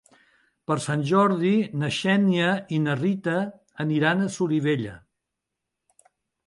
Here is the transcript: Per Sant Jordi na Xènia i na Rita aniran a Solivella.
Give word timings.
Per 0.69 0.77
Sant 0.85 1.03
Jordi 1.09 1.51
na 1.83 1.89
Xènia 1.99 2.49
i 2.79 2.81
na 2.89 2.97
Rita 3.03 3.37
aniran 3.87 4.25
a 4.25 4.33
Solivella. 4.39 4.97